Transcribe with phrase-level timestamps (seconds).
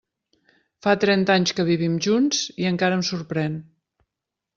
[0.85, 3.59] Fa trenta anys que vivim junts i encara em sorprèn.